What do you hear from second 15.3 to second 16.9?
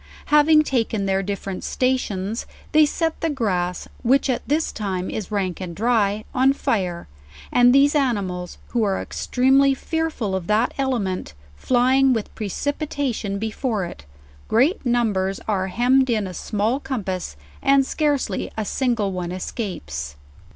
are hem med in a small